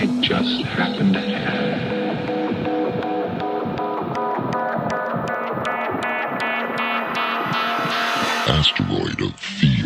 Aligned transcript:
I 0.00 0.06
just 0.22 0.62
happen 0.62 1.12
to 1.12 1.20
have. 1.20 1.80
Asteroid 8.48 9.20
of 9.20 9.38
Fear. 9.38 9.79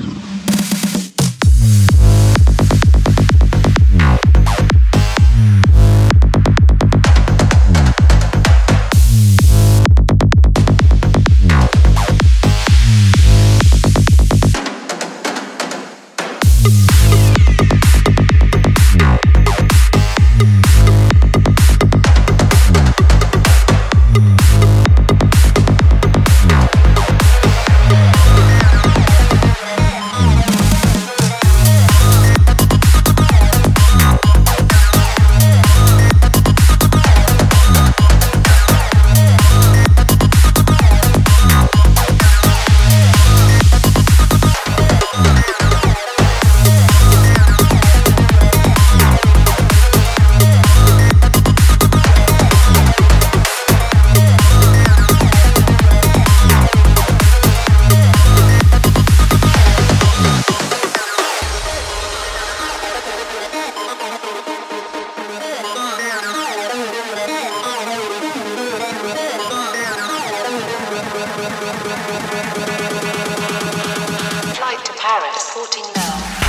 14 75.54 75.84
now. 75.94 76.44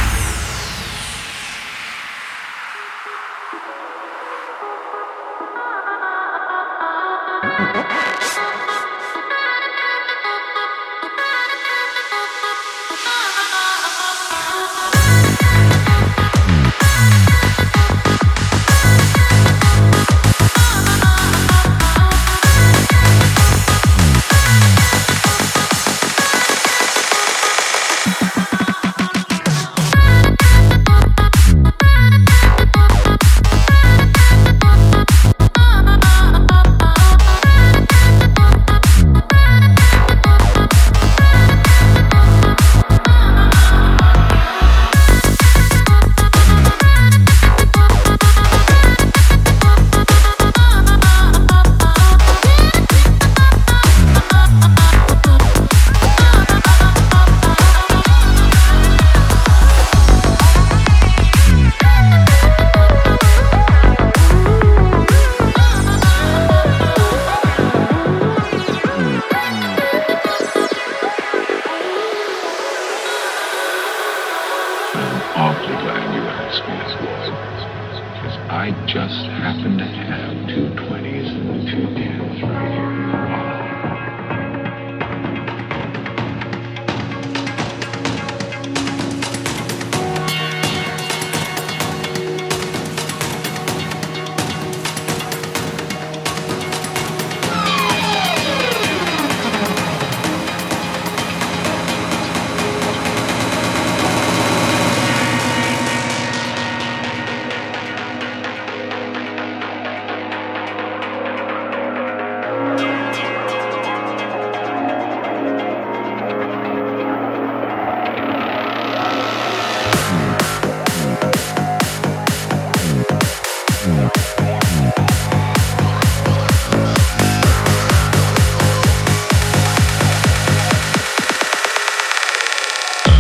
Awfully 75.36 75.78
glad 75.78 76.14
you 76.14 76.30
asked 76.30 76.68
me. 76.68 76.76
Because 78.14 78.38
I 78.50 78.72
just 78.86 79.28
happen 79.28 79.78
to 79.78 79.86
have 79.86 80.34
two 80.48 80.70
20s 80.88 81.28
and 81.28 81.68
two 81.68 81.88
10s 82.02 82.42
right 82.44 82.72
here. 82.72 83.55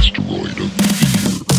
asteroid 0.06 0.60
of 0.60 0.72
fear. 0.72 1.55